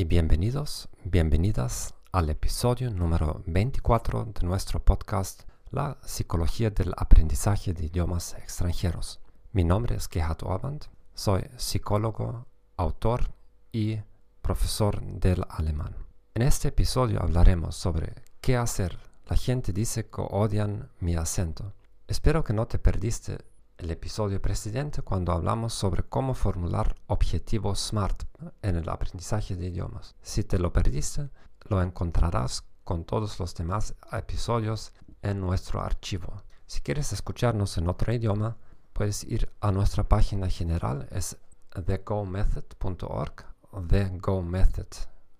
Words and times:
Y 0.00 0.04
bienvenidos, 0.04 0.88
bienvenidas 1.04 1.92
al 2.10 2.30
episodio 2.30 2.90
número 2.90 3.42
24 3.44 4.32
de 4.32 4.46
nuestro 4.46 4.82
podcast 4.82 5.42
La 5.70 5.98
psicología 6.02 6.70
del 6.70 6.94
aprendizaje 6.96 7.74
de 7.74 7.84
idiomas 7.84 8.32
extranjeros. 8.32 9.20
Mi 9.52 9.62
nombre 9.62 9.96
es 9.96 10.08
Gerhard 10.08 10.42
Orband, 10.42 10.86
soy 11.12 11.44
psicólogo, 11.58 12.46
autor 12.78 13.30
y 13.72 13.98
profesor 14.40 15.02
del 15.02 15.44
alemán. 15.50 15.94
En 16.32 16.40
este 16.40 16.68
episodio 16.68 17.20
hablaremos 17.22 17.76
sobre 17.76 18.14
qué 18.40 18.56
hacer. 18.56 18.98
La 19.28 19.36
gente 19.36 19.74
dice 19.74 20.06
que 20.06 20.22
odian 20.30 20.88
mi 21.00 21.14
acento. 21.14 21.74
Espero 22.08 22.42
que 22.42 22.54
no 22.54 22.66
te 22.66 22.78
perdiste 22.78 23.36
el 23.80 23.90
episodio 23.90 24.42
precedente 24.42 25.00
cuando 25.00 25.32
hablamos 25.32 25.72
sobre 25.72 26.02
cómo 26.02 26.34
formular 26.34 26.94
objetivos 27.06 27.80
SMART 27.80 28.24
en 28.60 28.76
el 28.76 28.86
aprendizaje 28.90 29.56
de 29.56 29.68
idiomas. 29.68 30.14
Si 30.20 30.44
te 30.44 30.58
lo 30.58 30.70
perdiste, 30.70 31.30
lo 31.66 31.80
encontrarás 31.80 32.64
con 32.84 33.04
todos 33.04 33.40
los 33.40 33.54
demás 33.54 33.94
episodios 34.12 34.92
en 35.22 35.40
nuestro 35.40 35.80
archivo. 35.80 36.42
Si 36.66 36.82
quieres 36.82 37.14
escucharnos 37.14 37.78
en 37.78 37.88
otro 37.88 38.12
idioma, 38.12 38.58
puedes 38.92 39.24
ir 39.24 39.50
a 39.62 39.72
nuestra 39.72 40.06
página 40.06 40.50
general, 40.50 41.08
es 41.10 41.38
thegomethod.org, 41.86 43.46
thegomethod 43.88 44.94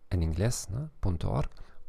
en 0.09 0.23
inglés, 0.23 0.69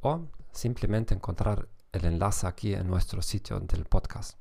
o 0.01 0.27
simplemente 0.51 1.13
encontrar 1.13 1.69
el 1.93 2.03
enlace 2.03 2.45
aquí 2.45 2.73
en 2.73 2.87
nuestro 2.87 3.21
sitio 3.21 3.57
del 3.61 3.85
podcast. 3.85 4.37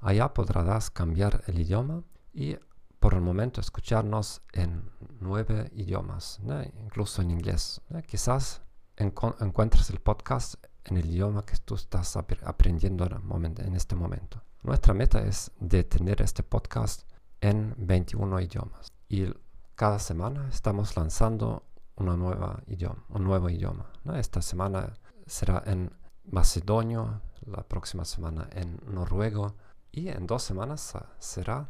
Allá 0.00 0.32
podrás 0.32 0.90
cambiar 0.90 1.42
el 1.46 1.60
idioma 1.60 2.02
y 2.32 2.56
por 2.98 3.14
el 3.14 3.20
momento 3.20 3.60
escucharnos 3.60 4.42
en 4.52 4.90
nueve 5.20 5.70
idiomas, 5.74 6.40
incluso 6.82 7.20
en 7.22 7.30
inglés. 7.30 7.80
Quizás 8.06 8.62
encuentres 8.96 9.90
el 9.90 10.00
podcast 10.00 10.54
en 10.84 10.96
el 10.96 11.10
idioma 11.10 11.44
que 11.44 11.56
tú 11.58 11.74
estás 11.74 12.16
aprendiendo 12.16 13.06
en 13.06 13.76
este 13.76 13.94
momento. 13.94 14.42
Nuestra 14.62 14.94
meta 14.94 15.20
es 15.20 15.50
de 15.60 15.84
tener 15.84 16.22
este 16.22 16.42
podcast 16.42 17.02
en 17.40 17.74
21 17.78 18.40
idiomas 18.40 18.92
y 19.08 19.26
cada 19.74 19.98
semana 19.98 20.48
estamos 20.48 20.96
lanzando 20.96 21.64
una 21.96 22.16
nueva 22.16 22.62
idioma, 22.66 23.04
un 23.10 23.24
nuevo 23.24 23.50
idioma. 23.50 23.90
Esta 24.14 24.40
semana 24.40 24.94
será 25.26 25.62
en 25.66 25.92
macedonio, 26.24 27.20
la 27.46 27.62
próxima 27.62 28.04
semana 28.04 28.48
en 28.52 28.78
noruego, 28.86 29.56
y 29.92 30.08
en 30.08 30.26
dos 30.26 30.42
semanas 30.42 30.94
será 31.18 31.68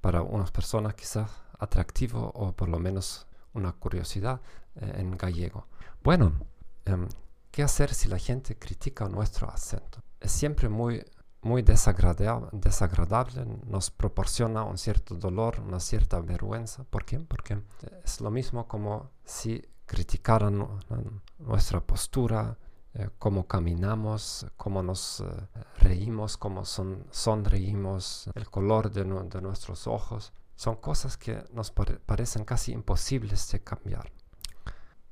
para 0.00 0.22
unas 0.22 0.50
personas 0.50 0.94
quizás 0.94 1.30
atractivo 1.58 2.30
o 2.34 2.52
por 2.52 2.68
lo 2.68 2.78
menos 2.78 3.26
una 3.54 3.72
curiosidad 3.72 4.40
eh, 4.76 4.92
en 4.96 5.16
gallego. 5.16 5.66
Bueno, 6.02 6.32
em, 6.84 7.08
¿qué 7.50 7.62
hacer 7.62 7.94
si 7.94 8.08
la 8.08 8.18
gente 8.18 8.58
critica 8.58 9.08
nuestro 9.08 9.48
acento? 9.48 10.02
Es 10.20 10.32
siempre 10.32 10.68
muy, 10.68 11.04
muy 11.42 11.62
desagradable, 11.62 12.48
nos 13.66 13.90
proporciona 13.90 14.64
un 14.64 14.78
cierto 14.78 15.14
dolor, 15.14 15.60
una 15.60 15.80
cierta 15.80 16.20
vergüenza. 16.20 16.84
¿Por 16.84 17.04
qué? 17.04 17.18
Porque 17.20 17.60
es 18.04 18.20
lo 18.20 18.30
mismo 18.30 18.66
como 18.66 19.10
si 19.24 19.62
criticaran 19.86 20.66
nuestra 21.38 21.80
postura, 21.80 22.56
eh, 22.94 23.08
cómo 23.18 23.46
caminamos, 23.46 24.46
cómo 24.56 24.82
nos 24.82 25.20
eh, 25.20 25.24
reímos, 25.78 26.36
cómo 26.36 26.66
son, 26.66 27.06
sonreímos, 27.10 28.28
el 28.34 28.50
color 28.50 28.90
de, 28.90 29.04
nuestros 29.04 29.86
ojos. 29.86 30.32
Son 30.56 30.76
cosas 30.76 31.16
que 31.16 31.42
nos 31.52 31.70
parecen 31.70 32.44
casi 32.44 32.72
imposibles 32.72 33.50
de 33.50 33.64
cambiar. 33.64 34.12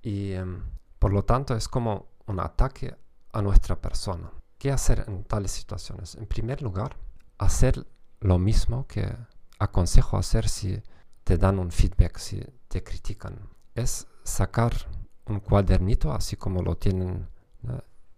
Y 0.03 0.33
em, 0.33 0.63
por 0.99 1.13
lo 1.13 1.25
tanto 1.25 1.57
es 1.57 1.69
como 1.69 2.09
un 2.27 2.41
ataque 2.41 2.95
a 3.33 3.41
nuestra 3.41 3.81
persona. 3.81 4.31
¿Qué 4.59 4.71
hacer 4.71 5.05
en 5.09 5.25
tales 5.25 5.51
situaciones? 5.51 6.17
En 6.17 6.27
primer 6.27 6.61
lugar, 6.61 6.97
hacer 7.39 7.87
lo 8.21 8.39
mismo 8.39 8.87
que 8.87 9.11
aconsejo 9.59 10.19
hacer 10.19 10.49
si 10.49 10.83
te 11.25 11.39
dan 11.39 11.59
un 11.59 11.71
feedback, 11.71 12.19
si 12.19 12.45
te 12.69 12.85
critican. 12.85 13.49
Es 13.75 14.07
sacar 14.23 14.73
un 15.25 15.41
cuadernito, 15.41 16.13
así 16.13 16.37
como 16.37 16.63
lo 16.63 16.77
tienen 16.77 17.27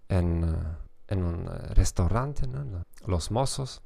en, 0.08 0.44
eh, 0.44 0.56
en, 1.08 1.22
un 1.22 1.46
eh, 1.46 1.74
restaurante, 1.74 2.48
los 3.06 3.30
mozos, 3.30 3.82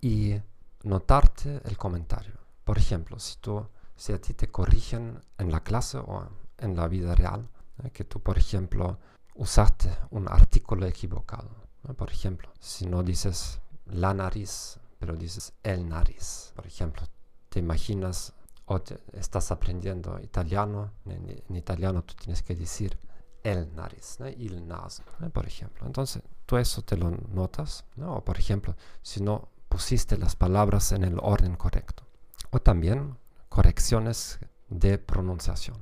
y 0.00 0.34
notarte 0.82 1.60
el 1.64 1.78
comentario. 1.78 2.34
Por 2.64 2.78
ejemplo, 2.78 3.18
si, 3.18 3.36
tú, 3.38 3.66
si 3.96 4.12
a 4.12 4.20
ti 4.20 4.34
te 4.34 4.48
corrigen 4.48 5.20
en 5.38 5.50
la 5.50 5.60
clase 5.60 5.98
o 5.98 6.28
en 6.58 6.76
la 6.76 6.88
vida 6.88 7.14
real, 7.14 7.48
que 7.92 8.04
tú, 8.04 8.20
por 8.20 8.38
ejemplo, 8.38 8.98
usaste 9.34 9.90
un 10.10 10.28
artículo 10.28 10.86
equivocado. 10.86 11.50
Por 11.96 12.10
ejemplo, 12.10 12.52
si 12.60 12.86
no 12.86 13.02
dices 13.02 13.60
la 13.86 14.14
nariz, 14.14 14.78
pero 14.98 15.16
dices 15.16 15.52
el 15.62 15.88
nariz. 15.88 16.52
Por 16.54 16.66
ejemplo, 16.66 17.02
te 17.48 17.58
imaginas 17.58 18.32
o 18.66 18.80
estás 19.12 19.50
aprendiendo 19.50 20.20
italiano, 20.20 20.92
en 21.06 21.56
italiano 21.56 22.02
tú 22.02 22.14
tienes 22.14 22.42
que 22.42 22.54
decir 22.54 22.98
el 23.42 23.74
nariz, 23.74 24.18
el 24.20 24.66
naso, 24.66 25.02
por 25.32 25.46
ejemplo. 25.46 25.86
Entonces, 25.86 26.22
tú 26.46 26.56
eso 26.56 26.82
te 26.82 26.96
lo 26.96 27.10
notas, 27.10 27.84
o 28.00 28.24
por 28.24 28.38
ejemplo, 28.38 28.76
si 29.02 29.22
no 29.22 29.48
pusiste 29.68 30.18
las 30.18 30.36
palabras 30.36 30.92
en 30.92 31.04
el 31.04 31.18
orden 31.20 31.56
correcto. 31.56 32.04
O 32.50 32.60
también 32.60 33.16
correcciones 33.48 34.38
de 34.68 34.98
pronunciación. 34.98 35.78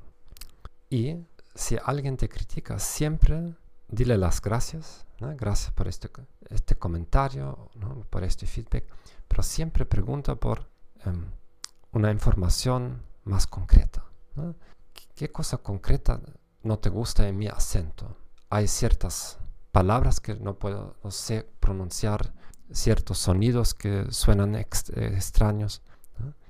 Y 0.89 1.17
si 1.55 1.77
alguien 1.85 2.17
te 2.17 2.29
critica, 2.29 2.79
siempre 2.79 3.55
dile 3.89 4.17
las 4.17 4.41
gracias, 4.41 5.07
gracias 5.19 5.73
por 5.73 5.89
este, 5.89 6.11
este 6.49 6.77
comentario, 6.77 7.71
por 8.09 8.25
este 8.25 8.47
feedback, 8.47 8.85
pero 9.29 9.43
siempre 9.43 9.85
pregunta 9.85 10.35
por 10.37 10.69
em, 11.05 11.27
una 11.93 12.11
información 12.11 13.03
más 13.25 13.47
concreta. 13.47 14.05
¿Qué, 15.15 15.31
cosa 15.31 15.59
concreta 15.59 16.21
no 16.63 16.79
te 16.79 16.91
gusta 16.91 17.27
en 17.27 17.39
mi 17.39 17.47
acento. 17.47 18.17
Hay 18.49 18.69
ciertas 18.69 19.39
palabras 19.73 20.21
que 20.21 20.35
no 20.35 20.59
puedo, 20.59 20.97
pronunciar, 21.61 22.33
ciertos 22.73 23.19
sonidos 23.19 23.75
que 23.75 24.11
suenan 24.11 24.55
extraños. 24.55 25.83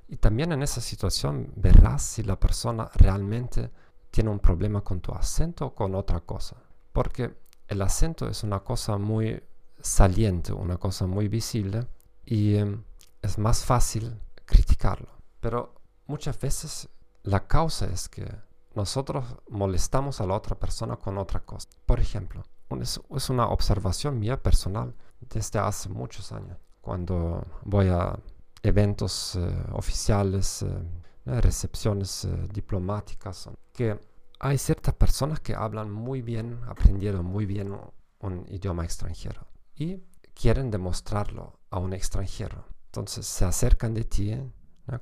Y 0.09 0.16
también 0.16 0.53
en 0.53 0.62
esa 0.62 0.81
situación 0.81 1.53
verás 1.56 2.03
si 2.03 2.22
la 2.22 2.38
persona 2.38 2.91
realmente 2.94 3.71
tiene 4.10 4.31
un 4.31 4.41
problema 4.41 4.82
con 4.82 5.00
tu 5.00 5.12
acento 5.12 5.66
o 5.66 5.75
con 5.75 5.94
otra 5.94 6.21
cosa. 6.21 6.56
Porque 6.92 7.37
el 7.69 7.82
acento 7.82 8.28
es 8.28 8.42
una 8.42 8.60
cosa 8.60 8.98
muy 8.98 9.42
saliente, 9.81 10.53
una 10.53 10.77
cosa 10.77 11.06
muy 11.06 11.28
visible 11.28 11.87
y 12.25 12.56
em, 12.56 12.82
es 13.22 13.38
más 13.38 13.65
fácil 13.65 14.21
criticarlo. 14.44 15.09
Pero 15.41 15.75
muchas 16.06 16.38
veces 16.41 16.88
la 17.22 17.47
causa 17.47 17.87
es 17.87 18.09
que 18.09 18.27
nosotros 18.75 19.25
molestamos 19.48 20.20
a 20.20 20.26
la 20.26 20.34
otra 20.34 20.59
persona 20.59 20.97
con 20.97 21.18
otra 21.18 21.41
cosa. 21.41 21.68
Por 21.86 22.00
ejemplo, 22.00 22.44
es, 22.80 23.30
una 23.30 23.48
observación 23.48 24.18
mía 24.18 24.41
personal 24.41 24.94
desde 25.21 25.59
hace 25.59 25.89
muchos 25.89 26.33
años, 26.33 26.56
cuando 26.80 27.44
voy 27.65 27.89
a 27.89 28.18
eventos 28.62 29.36
eh, 29.36 29.65
oficiales, 29.72 30.62
eh, 30.62 31.41
recepciones 31.41 32.24
eh, 32.24 32.48
diplomáticas, 32.53 33.50
que 33.72 33.98
hay 34.39 34.56
ciertas 34.56 34.94
personas 34.94 35.41
que 35.41 35.54
hablan 35.54 35.91
muy 35.91 36.22
bien, 36.22 36.60
aprendieron 36.66 37.27
muy 37.27 37.47
bien 37.47 37.77
un 38.21 38.47
idioma 38.48 38.84
extranjero 38.84 39.47
y 39.74 40.03
quieren 40.34 40.71
demostrarlo 40.71 41.59
a 41.71 41.78
un 41.78 41.92
extranjero. 41.92 42.65
Entonces 42.86 43.27
se 43.27 43.44
acercan 43.44 43.94
de 43.94 44.04
ti 44.04 44.36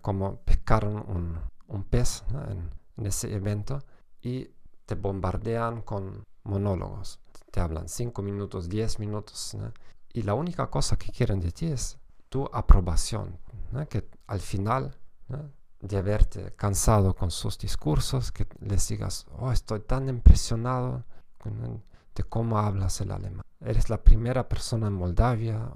como 0.02 0.40
pescaron 0.40 0.96
un, 1.08 1.38
un 1.68 1.84
pez 1.84 2.24
en, 2.50 2.70
en 2.98 3.06
ese 3.06 3.34
evento 3.34 3.82
y 4.20 4.50
te 4.84 4.94
bombardean 4.94 5.82
con 5.82 6.24
monólogos. 6.44 7.20
Te 7.50 7.60
hablan 7.60 7.88
5 7.88 8.22
minutos, 8.22 8.68
10 8.68 8.98
minutos. 8.98 9.56
Y 10.12 10.22
la 10.22 10.34
única 10.34 10.68
cosa 10.68 10.96
que 10.96 11.12
quieren 11.12 11.40
de 11.40 11.52
ti 11.52 11.66
es 11.66 11.98
tu 12.28 12.48
aprobación. 12.52 13.38
Que 13.88 14.08
al 14.26 14.40
final 14.40 14.96
de 15.80 15.96
haberte 15.96 16.54
cansado 16.56 17.14
con 17.14 17.30
sus 17.30 17.58
discursos, 17.58 18.32
que 18.32 18.46
les 18.60 18.88
digas, 18.88 19.26
oh, 19.38 19.52
estoy 19.52 19.80
tan 19.80 20.08
impresionado 20.08 21.04
de 22.14 22.24
cómo 22.24 22.58
hablas 22.58 23.00
el 23.00 23.12
alemán. 23.12 23.42
Eres 23.60 23.90
la 23.90 24.02
primera 24.02 24.48
persona 24.48 24.88
en 24.88 24.94
Moldavia, 24.94 25.70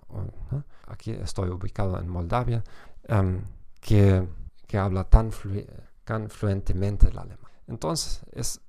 aquí 0.86 1.12
estoy 1.12 1.50
ubicado 1.50 1.98
en 1.98 2.08
Moldavia, 2.08 2.64
em, 3.04 3.42
que, 3.80 4.26
que 4.66 4.78
habla 4.78 5.04
tan 5.04 5.32
fluido 5.32 5.91
fluentemente 6.28 7.08
el 7.08 7.18
alemán. 7.18 7.50
Entonces, 7.66 8.20
es, 8.32 8.60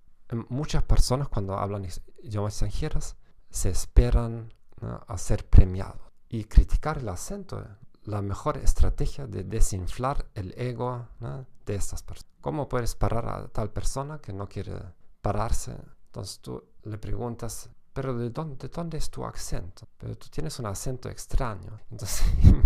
muchas 0.50 0.84
personas 0.84 1.28
cuando 1.28 1.58
hablan 1.58 1.88
idiomas 2.22 2.54
extranjeros 2.54 3.16
se 3.50 3.70
esperan 3.70 4.54
a 5.08 5.18
ser 5.18 5.48
premiados. 5.48 6.02
Y 6.30 6.46
criticar 6.46 6.98
el 6.98 7.10
acento 7.10 7.62
es 7.62 7.68
la 8.08 8.22
mejor 8.22 8.58
estrategia 8.58 9.28
de 9.28 9.44
desinflar 9.44 10.26
el 10.34 10.54
ego 10.58 11.08
de 11.66 11.76
estas 11.76 12.04
personas. 12.04 12.34
¿Cómo 12.42 12.68
puedes 12.68 12.96
parar 12.96 13.28
a 13.28 13.48
tal 13.48 13.72
persona 13.72 14.20
que 14.20 14.34
no 14.34 14.48
quiere 14.48 14.74
pararse. 15.24 15.76
Entonces 16.08 16.40
tú 16.42 16.64
le 16.84 16.98
preguntas, 17.00 17.70
pero 17.94 18.16
¿de 18.16 18.30
dónde, 18.30 18.68
dónde 18.68 18.98
es 19.00 19.10
tu 19.10 19.26
acento? 19.26 19.88
Pero 19.98 20.16
tú 20.16 20.28
tienes 20.30 20.60
un 20.60 20.68
acento 20.68 21.10
extraño. 21.10 21.80
Entonces 21.90 22.24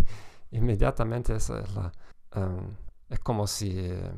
inmediatamente 0.52 1.36
es, 1.36 1.50
la, 1.50 1.92
em, 2.34 2.76
es 3.08 3.20
como 3.20 3.48
si 3.48 3.74
eh, 3.78 4.12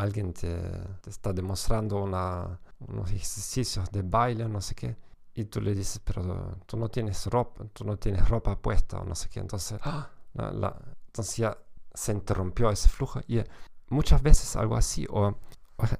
alguien 0.00 0.32
te, 0.32 0.56
te, 1.00 1.10
está 1.10 1.32
demostrando 1.32 2.02
una, 2.02 2.58
unos 2.88 3.10
ejercicios 3.10 3.90
de 3.90 4.02
baile, 4.02 4.48
no 4.48 4.60
sé 4.60 4.74
qué, 4.74 4.96
y 5.36 5.44
tú 5.44 5.60
le 5.60 5.74
dices, 5.74 6.00
pero 6.02 6.56
tú 6.64 6.78
no 6.78 6.88
tienes 6.88 7.26
ropa, 7.26 7.64
tú 7.74 7.84
no 7.84 7.98
tienes 7.98 8.26
ropa 8.26 8.56
puesta, 8.56 8.98
o 8.98 9.04
no 9.04 9.14
sé 9.14 9.28
qué. 9.28 9.38
Entonces, 9.38 9.78
¡ah! 9.82 10.08
la, 10.32 10.74
entonces 11.08 11.36
ya 11.36 11.58
se 11.92 12.12
interrumpió 12.12 12.70
ese 12.70 12.88
flujo. 12.88 13.20
Y 13.28 13.42
muchas 13.90 14.22
veces 14.22 14.56
algo 14.56 14.76
así, 14.76 15.06
o, 15.10 15.36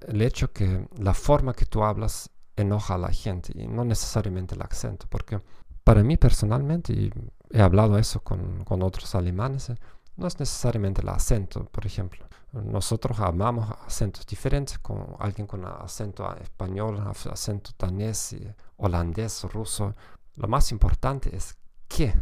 el 0.09 0.23
hecho 0.23 0.53
que 0.55 0.89
la 0.97 1.13
forma 1.13 1.53
que 1.53 1.67
tú 1.67 1.85
hablas 1.85 2.31
enoja 2.57 2.95
a 2.95 2.99
la 2.99 3.11
gente, 3.11 3.53
y 3.55 3.67
no 3.67 3.85
necesariamente 3.85 4.55
el 4.55 4.63
acento, 4.63 5.07
porque 5.11 5.39
para 5.85 6.03
mí 6.03 6.17
personalmente, 6.17 6.95
y 6.95 7.13
he 7.51 7.61
hablado 7.61 7.99
eso 7.99 8.21
con, 8.21 8.65
con 8.65 8.83
otros 8.83 9.15
alemanes, 9.15 9.71
no 10.17 10.27
es 10.27 10.39
necesariamente 10.39 11.03
el 11.03 11.09
acento, 11.09 11.65
por 11.67 11.87
ejemplo. 11.87 12.27
Nosotros 12.53 13.19
amamos 13.21 13.71
acentos 13.87 14.27
diferentes, 14.27 14.79
con 14.79 15.17
alguien 15.19 15.47
con 15.47 15.65
acento 15.65 16.35
español, 16.37 17.03
acento 17.31 17.73
danés, 17.79 18.35
holandés, 18.79 19.45
ruso. 19.45 19.95
Lo 20.37 20.49
más 20.49 20.73
importante 20.73 21.35
es 21.37 21.57
qué 21.87 22.15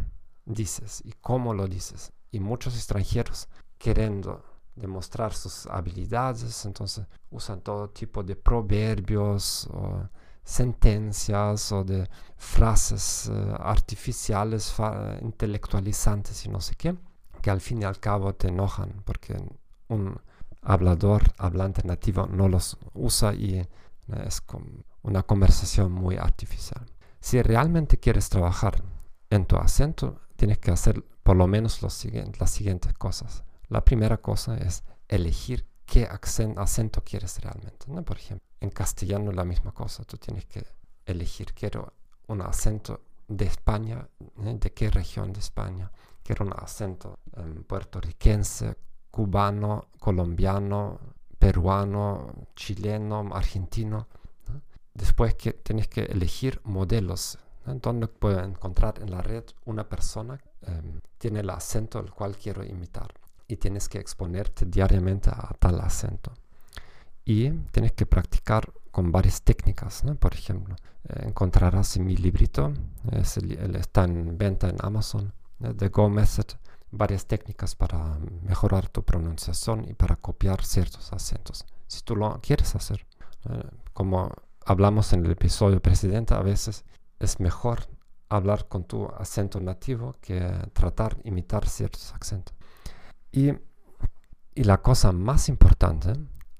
dices 0.45 1.01
y 1.05 1.13
cómo 1.21 1.53
lo 1.53 1.67
dices. 1.67 2.11
Y 2.31 2.39
muchos 2.39 2.75
extranjeros 2.75 3.47
queriendo 3.77 4.43
demostrar 4.75 5.33
sus 5.33 5.67
habilidades, 5.67 6.65
entonces 6.65 7.05
usan 7.29 7.61
todo 7.61 7.89
tipo 7.89 8.23
de 8.23 8.35
proverbios 8.35 9.69
sentencias 10.45 11.71
o 11.71 11.83
de 11.83 12.07
frases 12.37 13.29
eh, 13.33 13.55
artificiales, 13.59 14.73
intelectualizantes 15.21 16.45
y 16.45 16.49
no 16.49 16.61
sé 16.61 16.75
qué, 16.75 16.95
que 17.45 17.51
al 17.51 17.61
fin 17.61 17.83
y 17.83 17.85
al 17.85 17.99
cabo 17.99 18.33
te 18.33 18.47
enojan 18.47 19.03
porque 19.05 19.37
un 19.87 20.19
hablador, 20.63 21.21
hablante 21.37 21.83
nativo 21.83 22.25
no 22.25 22.49
los 22.49 22.75
usa 22.95 23.35
y 23.35 23.59
eh, 23.59 23.69
es 24.25 24.41
una 25.03 25.21
conversación 25.21 25.91
muy 25.91 26.15
artificial. 26.15 26.83
Si 27.19 27.39
realmente 27.43 27.99
quieres 27.99 28.29
trabajar 28.29 28.81
en 29.29 29.45
tu 29.45 29.57
acento, 29.57 30.21
tienes 30.35 30.57
que 30.57 30.71
hacer 30.71 31.03
por 31.21 31.35
lo 31.35 31.45
menos 31.45 31.83
las 31.83 31.93
siguientes 31.93 32.93
cosas. 32.95 33.43
La 33.69 33.85
primera 33.85 34.17
cosa 34.17 34.57
es 34.57 34.83
elegir 35.07 35.67
qué 35.85 36.09
acento 36.57 37.03
quieres 37.03 37.39
realmente. 37.41 37.85
¿no? 37.89 38.03
Por 38.03 38.17
ejemplo, 38.17 38.47
en 38.59 38.71
castellano 38.71 39.31
la 39.31 39.45
misma 39.45 39.71
cosa. 39.71 40.03
Tú 40.03 40.17
tienes 40.17 40.45
que 40.45 40.65
elegir, 41.05 41.53
quiero 41.53 41.93
un 42.25 42.41
acento 42.41 43.01
de 43.27 43.45
España, 43.45 44.09
¿eh? 44.43 44.57
de 44.59 44.73
qué 44.73 44.89
región 44.89 45.31
de 45.31 45.41
España. 45.41 45.91
Quiero 46.25 46.43
un 46.43 46.53
acento 46.57 47.19
um, 47.37 47.61
puertorriquense, 47.65 48.75
cubano, 49.11 49.89
colombiano, 49.99 50.99
peruano, 51.37 52.47
chileno, 52.55 53.29
argentino. 53.31 54.07
Después 54.91 55.35
que 55.35 55.53
tienes 55.53 55.87
que 55.87 56.01
elegir 56.01 56.59
modelos. 56.63 57.37
Donde 57.65 58.07
puedo 58.07 58.43
encontrar 58.43 58.95
en 59.01 59.11
la 59.11 59.21
red 59.21 59.43
una 59.65 59.87
persona 59.87 60.39
um, 60.67 60.99
tiene 61.19 61.41
el 61.41 61.49
acento 61.51 61.99
al 61.99 62.11
cual 62.11 62.35
quiero 62.35 62.63
imitar. 62.63 63.13
Y 63.47 63.57
tienes 63.57 63.87
que 63.87 63.99
exponerte 63.99 64.65
diariamente 64.65 65.29
a 65.29 65.53
tal 65.59 65.79
acento. 65.79 66.33
Y 67.23 67.51
tienes 67.71 67.91
que 67.91 68.07
practicar 68.07 68.73
con 68.89 69.11
varias 69.11 69.43
técnicas. 69.43 70.03
Por 70.19 70.33
ejemplo, 70.33 70.75
eh, 71.03 71.25
encontrarás 71.27 71.97
en 71.97 72.05
mi 72.05 72.17
librito, 72.17 72.73
es 73.11 73.37
está 73.37 74.05
en 74.05 74.37
venta 74.39 74.69
en 74.69 74.77
Amazon, 74.79 75.31
The 75.59 75.89
Go 75.89 76.09
Method, 76.09 76.45
varias 76.91 77.25
técnicas 77.25 77.75
para 77.75 78.17
mejorar 78.43 78.89
tu 78.89 79.03
pronunciación 79.03 79.87
y 79.87 79.93
para 79.93 80.15
copiar 80.15 80.63
ciertos 80.63 81.11
acentos. 81.13 81.65
Si 81.87 82.01
tú 82.01 82.15
lo 82.15 82.39
quieres 82.41 82.75
hacer, 82.75 83.05
eh, 83.49 83.63
como 83.93 84.31
hablamos 84.65 85.13
en 85.13 85.25
el 85.25 85.31
episodio 85.31 85.81
precedente, 85.81 86.33
a 86.33 86.41
veces 86.41 86.83
es 87.19 87.39
mejor 87.39 87.87
hablar 88.29 88.67
con 88.67 88.83
tu 88.83 89.07
acento 89.17 89.59
nativo 89.59 90.15
que 90.21 90.39
tratar 90.73 91.15
de 91.17 91.29
imitar 91.29 91.67
ciertos 91.67 92.13
acentos. 92.13 92.55
Y, 93.31 93.51
y 94.55 94.63
la 94.63 94.81
cosa 94.81 95.11
más 95.11 95.49
importante 95.49 96.13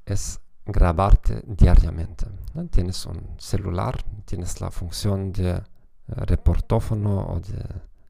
es 0.06 0.39
grabarte 0.65 1.44
diariamente. 1.45 2.27
Tienes 2.71 3.06
un 3.06 3.36
celular, 3.38 4.03
tienes 4.25 4.62
la 4.62 4.71
función 4.71 5.31
de 5.31 5.51
eh, 5.51 5.62
reportófono 6.07 7.25
o 7.27 7.39
de 7.39 7.63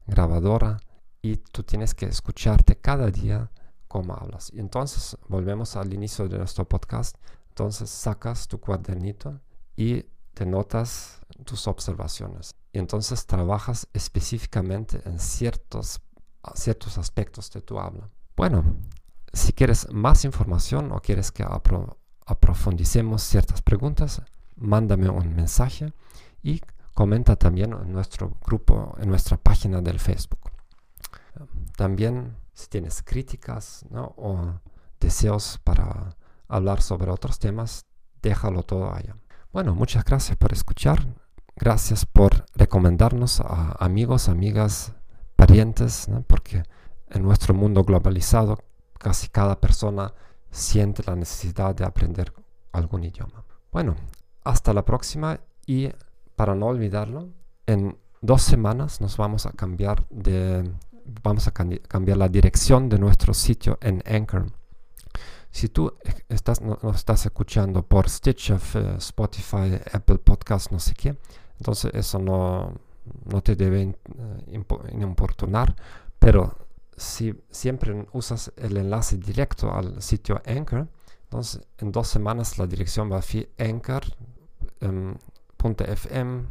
grabadora 0.06 0.78
y 1.22 1.36
tú 1.36 1.62
tienes 1.62 1.94
que 1.94 2.06
escucharte 2.06 2.76
cada 2.76 3.10
día 3.10 3.50
cómo 3.88 4.14
hablas. 4.14 4.50
Y 4.52 4.60
entonces 4.60 5.16
volvemos 5.28 5.76
al 5.76 5.92
inicio 5.92 6.28
de 6.28 6.38
nuestro 6.38 6.68
podcast. 6.68 7.16
Entonces 7.48 7.88
sacas 7.90 8.48
tu 8.48 8.60
cuadernito 8.60 9.40
y 9.76 10.04
te 10.34 10.44
notas 10.44 11.20
tus 11.44 11.66
observaciones. 11.66 12.54
Y 12.72 12.78
entonces 12.78 13.26
trabajas 13.26 13.88
específicamente 13.92 15.00
en 15.06 15.18
ciertos, 15.18 16.00
ciertos 16.54 16.98
aspectos 16.98 17.50
de 17.50 17.62
tu 17.62 17.78
habla. 17.78 18.10
Bueno, 18.36 18.76
si 19.32 19.52
quieres 19.52 19.90
más 19.90 20.24
información 20.24 20.92
o 20.92 21.00
quieres 21.00 21.32
que 21.32 21.46
aprofundicemos 22.26 23.22
ciertas 23.22 23.62
preguntas, 23.62 24.20
mándame 24.56 25.08
un 25.08 25.34
mensaje 25.34 25.92
y 26.42 26.60
comenta 26.96 27.36
también 27.36 27.74
en 27.74 27.92
nuestro 27.92 28.32
grupo, 28.42 28.96
en 28.98 29.10
nuestra 29.10 29.36
página 29.36 29.82
del 29.82 30.00
Facebook. 30.00 30.50
También 31.76 32.34
si 32.54 32.68
tienes 32.68 33.02
críticas 33.02 33.84
o 33.92 34.54
deseos 34.98 35.60
para 35.62 36.16
hablar 36.48 36.80
sobre 36.80 37.10
otros 37.10 37.38
temas, 37.38 37.84
déjalo 38.22 38.62
todo 38.62 38.94
allá. 38.94 39.14
Bueno, 39.52 39.74
muchas 39.74 40.04
gracias 40.04 40.38
por 40.38 40.54
escuchar. 40.54 41.06
Gracias 41.54 42.06
por 42.06 42.46
recomendarnos 42.54 43.40
a 43.40 43.76
amigos, 43.78 44.30
amigas, 44.30 44.94
parientes, 45.36 46.08
porque 46.26 46.62
en 47.10 47.22
nuestro 47.22 47.52
mundo 47.52 47.84
globalizado 47.84 48.58
casi 48.98 49.28
cada 49.28 49.60
persona 49.60 50.14
siente 50.50 51.02
la 51.06 51.14
necesidad 51.14 51.74
de 51.74 51.84
aprender 51.84 52.32
algún 52.72 53.04
idioma. 53.04 53.44
Bueno, 53.70 53.96
hasta 54.44 54.72
la 54.72 54.86
próxima 54.86 55.40
y 55.66 55.90
para 56.36 56.54
no 56.54 56.66
olvidarlo, 56.66 57.30
en 57.66 57.96
dos 58.20 58.42
semanas 58.42 59.00
nos 59.00 59.16
vamos 59.16 59.46
a 59.46 59.52
cambiar 59.52 60.06
de 60.10 60.70
vamos 61.22 61.46
a 61.46 61.52
cambiar 61.52 62.16
la 62.16 62.28
dirección 62.28 62.88
de 62.88 62.98
nuestro 62.98 63.32
sitio 63.32 63.78
en 63.80 64.02
Anchor. 64.06 64.46
Si 65.50 65.68
tú 65.68 65.94
estás, 66.28 66.60
nos 66.60 66.96
estás 66.96 67.24
escuchando 67.24 67.82
por 67.82 68.10
Stitcher, 68.10 68.60
eh, 68.74 68.94
Spotify, 68.98 69.80
Apple 69.92 70.18
Podcast, 70.18 70.70
no 70.70 70.78
sé 70.78 70.94
qué, 70.94 71.16
entonces 71.58 71.92
eso 71.94 72.18
no, 72.18 72.74
no 73.24 73.42
te 73.42 73.56
debe 73.56 73.82
eh, 73.82 73.94
importunar, 75.00 75.74
pero 76.18 76.58
si 76.96 77.34
siempre 77.50 78.06
usas 78.12 78.52
el 78.56 78.76
enlace 78.76 79.16
directo 79.16 79.72
al 79.72 80.02
sitio 80.02 80.42
Anchor, 80.44 80.88
entonces 81.24 81.62
en 81.78 81.92
dos 81.92 82.08
semanas 82.08 82.58
la 82.58 82.66
dirección 82.66 83.10
va 83.10 83.18
a 83.18 83.22
ser 83.22 83.48
anchor.fm 85.62 86.46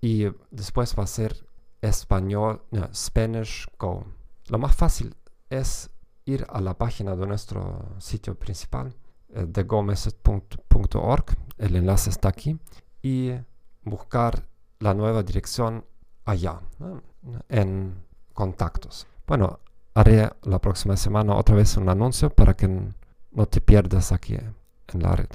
y 0.00 0.26
después 0.50 0.94
va 0.98 1.04
a 1.04 1.06
ser 1.06 1.46
español, 1.80 2.62
Spanish 2.92 3.66
Go. 3.78 4.06
Lo 4.48 4.58
más 4.58 4.74
fácil 4.74 5.14
es 5.50 5.90
ir 6.24 6.46
a 6.48 6.60
la 6.60 6.74
página 6.74 7.16
de 7.16 7.26
nuestro 7.26 7.94
sitio 7.98 8.34
principal, 8.34 8.94
eh, 9.30 9.46
thegomessage.org, 9.46 11.24
el 11.58 11.76
enlace 11.76 12.10
está 12.10 12.28
aquí, 12.28 12.58
y 13.02 13.32
buscar 13.84 14.48
la 14.80 14.94
nueva 14.94 15.22
dirección 15.22 15.84
allá, 16.24 16.60
en 17.48 18.02
contactos. 18.32 19.06
Bueno, 19.26 19.60
haré 19.94 20.30
la 20.42 20.60
próxima 20.60 20.96
semana 20.96 21.34
otra 21.34 21.54
vez 21.54 21.76
un 21.76 21.88
anuncio 21.88 22.30
para 22.30 22.54
que 22.54 22.68
no 22.68 23.46
te 23.46 23.60
pierdas 23.60 24.12
aquí 24.12 24.34
en 24.34 25.02
la 25.02 25.14
red. 25.14 25.28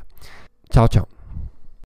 Chao, 0.69 0.87
chao. 0.87 1.20